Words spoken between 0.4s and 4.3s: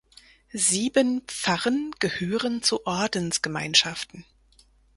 Sieben Pfarren gehören zu Ordensgemeinschaften.